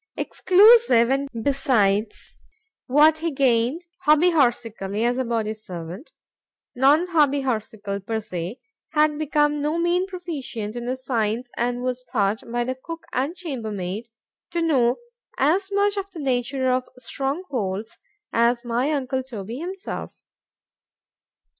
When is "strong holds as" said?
16.97-18.65